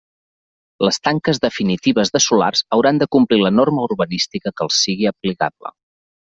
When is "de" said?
2.15-2.21, 3.03-3.09